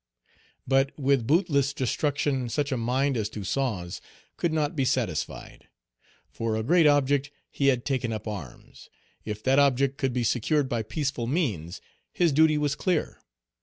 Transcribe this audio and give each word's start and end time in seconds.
But 0.67 0.97
with 0.99 1.27
bootless 1.27 1.75
destruction 1.75 2.49
such 2.49 2.71
a 2.71 2.75
mind 2.75 3.15
as 3.15 3.29
Toussaint's 3.29 4.01
could 4.35 4.51
not 4.51 4.75
be 4.75 4.83
satisfied. 4.83 5.67
For 6.31 6.55
a 6.55 6.63
great 6.63 6.87
object 6.87 7.29
he 7.51 7.67
had 7.67 7.85
taken 7.85 8.11
up 8.11 8.27
arms; 8.27 8.89
if 9.25 9.43
that 9.43 9.59
object 9.59 9.99
could 9.99 10.11
be 10.11 10.23
secured 10.23 10.67
by 10.67 10.81
peaceful 10.81 11.27
means, 11.27 11.81
his 12.11 12.31
duty 12.31 12.57
was 12.57 12.73
clear. 12.73 13.21